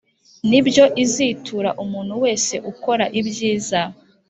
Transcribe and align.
ni 0.49 0.59
byo 0.67 0.85
izitura 1.03 1.69
umuntu 1.83 2.13
wese 2.23 2.53
ukora 2.71 3.05
ibyiza 3.19 3.81